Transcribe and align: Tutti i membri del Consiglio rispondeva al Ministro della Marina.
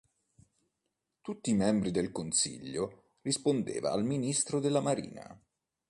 Tutti 1.21 1.51
i 1.51 1.55
membri 1.55 1.91
del 1.91 2.11
Consiglio 2.11 3.17
rispondeva 3.21 3.91
al 3.91 4.03
Ministro 4.03 4.59
della 4.59 4.81
Marina. 4.81 5.39